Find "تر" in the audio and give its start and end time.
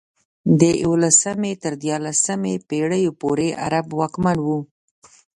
1.63-1.73